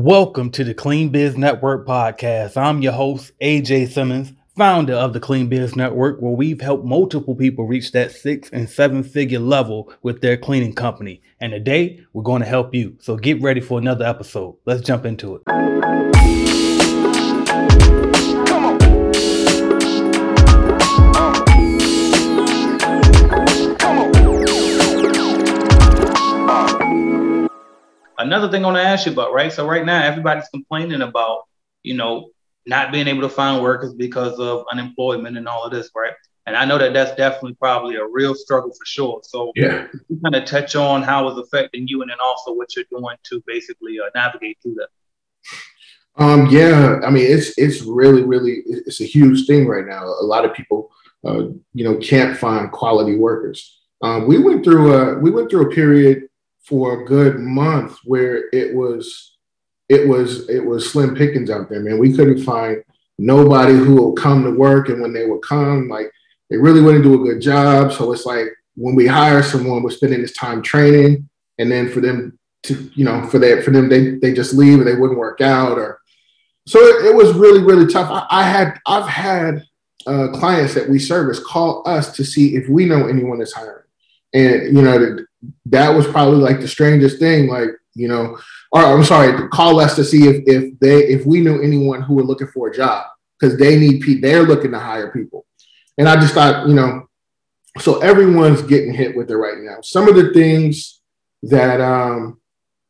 Welcome 0.00 0.52
to 0.52 0.62
the 0.62 0.74
Clean 0.74 1.08
Biz 1.08 1.36
Network 1.36 1.84
podcast. 1.84 2.56
I'm 2.56 2.82
your 2.82 2.92
host, 2.92 3.32
AJ 3.42 3.88
Simmons, 3.88 4.32
founder 4.56 4.92
of 4.94 5.12
the 5.12 5.18
Clean 5.18 5.48
Biz 5.48 5.74
Network, 5.74 6.20
where 6.20 6.30
we've 6.30 6.60
helped 6.60 6.84
multiple 6.84 7.34
people 7.34 7.66
reach 7.66 7.90
that 7.90 8.12
six 8.12 8.48
and 8.50 8.70
seven 8.70 9.02
figure 9.02 9.40
level 9.40 9.92
with 10.04 10.20
their 10.20 10.36
cleaning 10.36 10.72
company. 10.72 11.20
And 11.40 11.50
today 11.50 11.98
we're 12.12 12.22
going 12.22 12.42
to 12.42 12.48
help 12.48 12.76
you. 12.76 12.96
So 13.00 13.16
get 13.16 13.42
ready 13.42 13.60
for 13.60 13.80
another 13.80 14.04
episode. 14.04 14.56
Let's 14.66 14.82
jump 14.82 15.04
into 15.04 15.34
it. 15.34 15.42
Another 28.28 28.50
thing 28.50 28.62
I 28.62 28.66
want 28.66 28.76
to 28.76 28.82
ask 28.82 29.06
you 29.06 29.12
about, 29.12 29.32
right? 29.32 29.50
So 29.50 29.66
right 29.66 29.86
now 29.86 30.02
everybody's 30.04 30.50
complaining 30.50 31.00
about, 31.00 31.44
you 31.82 31.94
know, 31.94 32.28
not 32.66 32.92
being 32.92 33.08
able 33.08 33.22
to 33.22 33.30
find 33.30 33.62
workers 33.62 33.94
because 33.94 34.38
of 34.38 34.66
unemployment 34.70 35.38
and 35.38 35.48
all 35.48 35.64
of 35.64 35.72
this, 35.72 35.88
right? 35.96 36.12
And 36.46 36.54
I 36.54 36.66
know 36.66 36.76
that 36.76 36.92
that's 36.92 37.16
definitely 37.16 37.54
probably 37.54 37.96
a 37.96 38.06
real 38.06 38.34
struggle 38.34 38.70
for 38.70 38.84
sure. 38.84 39.20
So 39.22 39.52
Yeah. 39.56 39.86
you 40.10 40.20
kind 40.22 40.34
of 40.34 40.44
touch 40.44 40.76
on 40.76 41.02
how 41.02 41.26
it's 41.28 41.38
affecting 41.38 41.88
you 41.88 42.02
and 42.02 42.10
then 42.10 42.18
also 42.22 42.52
what 42.52 42.76
you're 42.76 42.84
doing 42.90 43.16
to 43.30 43.42
basically 43.46 43.98
uh, 43.98 44.10
navigate 44.14 44.58
through 44.62 44.74
that. 44.74 44.88
Um, 46.22 46.48
yeah, 46.50 47.00
I 47.06 47.08
mean, 47.08 47.24
it's 47.24 47.56
it's 47.56 47.80
really, 47.80 48.24
really, 48.24 48.62
it's 48.66 49.00
a 49.00 49.04
huge 49.04 49.46
thing 49.46 49.66
right 49.66 49.86
now. 49.86 50.04
A 50.04 50.26
lot 50.34 50.44
of 50.44 50.52
people, 50.52 50.90
uh, 51.24 51.44
you 51.72 51.84
know, 51.84 51.96
can't 51.96 52.36
find 52.36 52.70
quality 52.72 53.16
workers. 53.16 53.78
Um, 54.02 54.28
we 54.28 54.36
went 54.36 54.64
through 54.64 54.92
a 54.92 55.18
we 55.18 55.30
went 55.30 55.48
through 55.48 55.70
a 55.70 55.74
period 55.74 56.27
for 56.68 57.00
a 57.00 57.04
good 57.04 57.38
month 57.38 57.98
where 58.04 58.44
it 58.52 58.74
was 58.74 59.36
it 59.88 60.06
was 60.06 60.48
it 60.48 60.64
was 60.64 60.90
slim 60.90 61.14
pickings 61.14 61.50
out 61.50 61.68
there, 61.68 61.80
man. 61.80 61.98
We 61.98 62.12
couldn't 62.12 62.44
find 62.44 62.82
nobody 63.18 63.74
who 63.74 64.02
would 64.02 64.20
come 64.20 64.44
to 64.44 64.50
work, 64.50 64.88
and 64.88 65.00
when 65.00 65.12
they 65.12 65.26
would 65.26 65.42
come, 65.42 65.88
like 65.88 66.10
they 66.50 66.56
really 66.56 66.82
wouldn't 66.82 67.04
do 67.04 67.14
a 67.14 67.24
good 67.24 67.40
job. 67.40 67.92
So 67.92 68.12
it's 68.12 68.26
like 68.26 68.48
when 68.76 68.94
we 68.94 69.06
hire 69.06 69.42
someone, 69.42 69.82
we're 69.82 69.90
spending 69.90 70.20
this 70.20 70.34
time 70.34 70.62
training, 70.62 71.28
and 71.58 71.70
then 71.70 71.90
for 71.90 72.00
them 72.00 72.38
to, 72.64 72.90
you 72.94 73.04
know, 73.04 73.26
for 73.26 73.38
that 73.38 73.64
for 73.64 73.70
them, 73.70 73.88
they 73.88 74.16
they 74.16 74.34
just 74.34 74.52
leave 74.52 74.78
and 74.78 74.86
they 74.86 74.96
wouldn't 74.96 75.18
work 75.18 75.40
out 75.40 75.78
or 75.78 76.00
so 76.68 76.78
it, 76.80 77.06
it 77.06 77.16
was 77.16 77.32
really 77.32 77.62
really 77.62 77.90
tough 77.90 78.10
I, 78.10 78.26
I 78.30 78.42
had 78.42 78.78
i've 78.86 79.08
had 79.08 79.64
uh, 80.06 80.28
clients 80.34 80.74
that 80.74 80.88
we 80.88 80.98
service 80.98 81.40
call 81.40 81.82
us 81.86 82.12
to 82.16 82.24
see 82.24 82.54
if 82.54 82.68
we 82.68 82.84
know 82.84 83.08
anyone 83.08 83.38
that's 83.38 83.54
hiring 83.54 83.84
and 84.34 84.76
you 84.76 84.82
know 84.82 85.18
that, 85.66 85.90
was 85.90 86.06
probably 86.06 86.38
like 86.38 86.60
the 86.60 86.68
strangest 86.68 87.18
thing 87.18 87.48
like 87.48 87.70
you 87.94 88.06
know 88.06 88.38
or 88.70 88.82
i'm 88.84 89.02
sorry 89.02 89.48
call 89.48 89.80
us 89.80 89.96
to 89.96 90.04
see 90.04 90.28
if 90.28 90.42
if 90.46 90.78
they 90.78 91.04
if 91.04 91.26
we 91.26 91.40
knew 91.40 91.60
anyone 91.62 92.00
who 92.02 92.14
were 92.14 92.22
looking 92.22 92.46
for 92.46 92.68
a 92.68 92.74
job 92.74 93.06
because 93.38 93.58
they 93.58 93.78
need 93.78 94.00
people 94.02 94.28
they're 94.28 94.44
looking 94.44 94.70
to 94.70 94.78
hire 94.78 95.10
people 95.10 95.46
and 95.96 96.08
i 96.08 96.14
just 96.14 96.34
thought 96.34 96.68
you 96.68 96.74
know 96.74 97.08
so 97.78 97.98
everyone's 98.00 98.62
getting 98.62 98.94
hit 98.94 99.16
with 99.16 99.30
it 99.30 99.36
right 99.36 99.58
now 99.58 99.78
some 99.82 100.06
of 100.06 100.14
the 100.14 100.32
things 100.32 101.00
that 101.42 101.80
um 101.80 102.38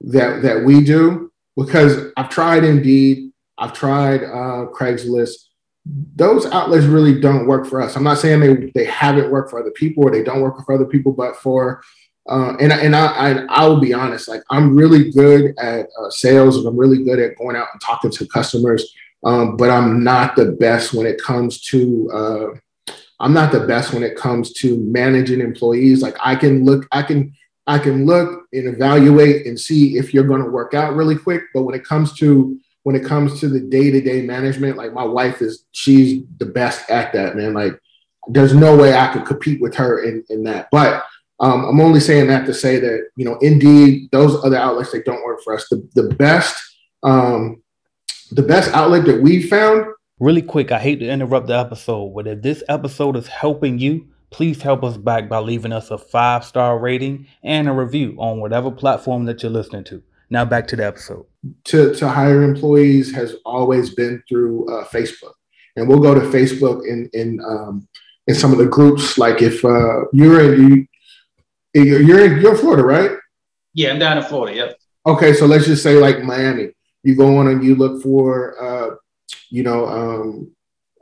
that 0.00 0.42
that 0.42 0.62
we 0.62 0.84
do 0.84 1.32
because 1.56 2.12
i've 2.16 2.28
tried 2.28 2.62
indeed 2.62 3.32
I've 3.62 3.72
tried 3.72 4.24
uh, 4.24 4.66
Craigslist. 4.74 5.34
Those 5.84 6.46
outlets 6.46 6.84
really 6.84 7.20
don't 7.20 7.46
work 7.46 7.66
for 7.66 7.80
us. 7.80 7.96
I'm 7.96 8.02
not 8.02 8.18
saying 8.18 8.40
they, 8.40 8.72
they 8.74 8.84
haven't 8.84 9.30
worked 9.30 9.50
for 9.50 9.60
other 9.60 9.70
people 9.70 10.04
or 10.04 10.10
they 10.10 10.24
don't 10.24 10.40
work 10.40 10.64
for 10.64 10.74
other 10.74 10.84
people, 10.84 11.12
but 11.12 11.36
for 11.36 11.82
uh, 12.28 12.56
and 12.60 12.72
and 12.72 12.94
I, 12.94 13.06
I 13.06 13.44
I 13.48 13.66
will 13.66 13.80
be 13.80 13.92
honest, 13.92 14.28
like 14.28 14.42
I'm 14.50 14.76
really 14.76 15.10
good 15.10 15.54
at 15.58 15.86
uh, 15.98 16.10
sales 16.10 16.56
and 16.56 16.66
I'm 16.66 16.76
really 16.76 17.02
good 17.02 17.18
at 17.18 17.36
going 17.36 17.56
out 17.56 17.68
and 17.72 17.80
talking 17.80 18.10
to 18.12 18.26
customers, 18.26 18.94
um, 19.24 19.56
but 19.56 19.70
I'm 19.70 20.04
not 20.04 20.36
the 20.36 20.52
best 20.52 20.94
when 20.94 21.06
it 21.06 21.20
comes 21.20 21.60
to 21.62 22.10
uh, 22.12 22.92
I'm 23.18 23.32
not 23.32 23.52
the 23.52 23.66
best 23.66 23.92
when 23.92 24.02
it 24.02 24.16
comes 24.16 24.52
to 24.54 24.78
managing 24.78 25.40
employees. 25.40 26.02
Like 26.02 26.16
I 26.22 26.36
can 26.36 26.64
look, 26.64 26.86
I 26.92 27.02
can 27.02 27.32
I 27.66 27.78
can 27.78 28.06
look 28.06 28.46
and 28.52 28.68
evaluate 28.68 29.46
and 29.46 29.58
see 29.58 29.96
if 29.96 30.12
you're 30.12 30.26
going 30.26 30.42
to 30.42 30.50
work 30.50 30.74
out 30.74 30.94
really 30.94 31.16
quick, 31.16 31.42
but 31.54 31.62
when 31.62 31.74
it 31.74 31.84
comes 31.84 32.12
to 32.18 32.58
when 32.82 32.96
it 32.96 33.04
comes 33.04 33.38
to 33.38 33.48
the 33.48 33.60
day-to-day 33.60 34.22
management 34.22 34.76
like 34.76 34.92
my 34.92 35.04
wife 35.04 35.40
is 35.40 35.66
she's 35.70 36.24
the 36.38 36.46
best 36.46 36.90
at 36.90 37.12
that 37.12 37.36
man. 37.36 37.54
Like 37.54 37.78
there's 38.28 38.54
no 38.54 38.76
way 38.76 38.94
i 38.94 39.12
could 39.12 39.26
compete 39.26 39.60
with 39.60 39.74
her 39.76 40.02
in, 40.04 40.24
in 40.30 40.44
that. 40.44 40.68
But 40.70 41.04
um, 41.40 41.64
i'm 41.64 41.80
only 41.80 42.00
saying 42.00 42.26
that 42.26 42.46
to 42.46 42.54
say 42.54 42.78
that 42.78 43.06
you 43.16 43.24
know 43.24 43.36
indeed 43.40 44.08
those 44.12 44.42
other 44.44 44.56
outlets 44.56 44.92
they 44.92 45.02
don't 45.02 45.24
work 45.24 45.40
for 45.42 45.54
us 45.54 45.66
the, 45.70 45.86
the 45.94 46.14
best 46.14 46.56
um, 47.02 47.60
the 48.30 48.42
best 48.42 48.70
outlet 48.72 49.04
that 49.04 49.20
we 49.20 49.42
found 49.42 49.84
Really 50.22 50.42
quick, 50.42 50.70
I 50.70 50.78
hate 50.78 51.00
to 51.00 51.08
interrupt 51.08 51.48
the 51.48 51.58
episode, 51.58 52.14
but 52.14 52.28
if 52.28 52.42
this 52.42 52.62
episode 52.68 53.16
is 53.16 53.26
helping 53.26 53.80
you, 53.80 54.06
please 54.30 54.62
help 54.62 54.84
us 54.84 54.96
back 54.96 55.28
by 55.28 55.38
leaving 55.40 55.72
us 55.72 55.90
a 55.90 55.98
five 55.98 56.44
star 56.44 56.78
rating 56.78 57.26
and 57.42 57.68
a 57.68 57.72
review 57.72 58.14
on 58.18 58.38
whatever 58.38 58.70
platform 58.70 59.24
that 59.24 59.42
you're 59.42 59.50
listening 59.50 59.82
to. 59.82 60.00
Now 60.30 60.44
back 60.44 60.68
to 60.68 60.76
the 60.76 60.86
episode. 60.86 61.26
to, 61.64 61.92
to 61.96 62.08
hire 62.08 62.44
employees 62.44 63.12
has 63.12 63.34
always 63.44 63.96
been 63.96 64.22
through 64.28 64.66
uh, 64.72 64.84
facebook 64.84 65.32
and 65.74 65.88
we'll 65.88 65.98
go 65.98 66.14
to 66.14 66.20
facebook 66.20 66.86
in 66.86 67.10
in 67.14 67.40
um, 67.44 67.88
in 68.28 68.34
some 68.36 68.52
of 68.52 68.58
the 68.58 68.66
groups 68.66 69.18
like 69.18 69.42
if 69.42 69.64
uh, 69.64 70.04
you're 70.12 70.54
in 70.54 70.68
you, 70.68 70.86
you're 71.74 72.00
you're 72.00 72.24
in 72.24 72.40
you're 72.40 72.52
in 72.52 72.58
florida 72.58 72.82
right 72.82 73.12
Yeah, 73.74 73.90
I'm 73.90 73.98
down 73.98 74.18
in 74.18 74.24
Florida. 74.24 74.56
Yep. 74.56 74.78
Okay, 75.06 75.32
so 75.32 75.46
let's 75.46 75.66
just 75.66 75.82
say 75.82 75.96
like 75.96 76.22
Miami. 76.22 76.70
You 77.02 77.16
go 77.16 77.38
on 77.38 77.48
and 77.48 77.64
you 77.64 77.74
look 77.74 78.02
for, 78.02 78.62
uh, 78.62 78.96
you 79.50 79.62
know, 79.62 79.86
um, 79.86 80.50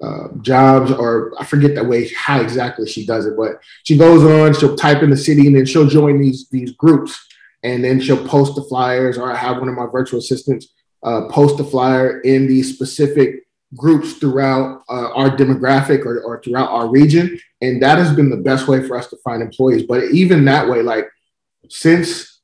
uh, 0.00 0.28
jobs, 0.40 0.90
or 0.90 1.32
I 1.38 1.44
forget 1.44 1.74
the 1.74 1.84
way 1.84 2.08
how 2.16 2.40
exactly 2.40 2.88
she 2.88 3.04
does 3.04 3.26
it, 3.26 3.36
but 3.36 3.60
she 3.84 3.98
goes 3.98 4.24
on. 4.24 4.54
She'll 4.54 4.76
type 4.76 5.02
in 5.02 5.10
the 5.10 5.16
city, 5.16 5.46
and 5.46 5.56
then 5.56 5.66
she'll 5.66 5.86
join 5.86 6.18
these 6.18 6.48
these 6.48 6.72
groups, 6.72 7.18
and 7.62 7.84
then 7.84 8.00
she'll 8.00 8.26
post 8.26 8.54
the 8.54 8.62
flyers, 8.62 9.18
or 9.18 9.30
I 9.30 9.36
have 9.36 9.58
one 9.58 9.68
of 9.68 9.74
my 9.74 9.86
virtual 9.92 10.20
assistants 10.20 10.68
uh, 11.02 11.28
post 11.28 11.58
the 11.58 11.64
flyer 11.64 12.20
in 12.20 12.46
these 12.46 12.72
specific 12.72 13.46
groups 13.76 14.14
throughout 14.14 14.82
uh, 14.88 15.12
our 15.12 15.36
demographic 15.36 16.04
or, 16.04 16.20
or 16.22 16.42
throughout 16.42 16.70
our 16.70 16.88
region, 16.88 17.38
and 17.60 17.82
that 17.82 17.98
has 17.98 18.14
been 18.14 18.30
the 18.30 18.36
best 18.36 18.68
way 18.68 18.86
for 18.86 18.96
us 18.96 19.08
to 19.08 19.16
find 19.18 19.42
employees. 19.42 19.84
But 19.84 20.04
even 20.04 20.44
that 20.46 20.68
way, 20.68 20.82
like 20.82 21.08
since 21.68 22.40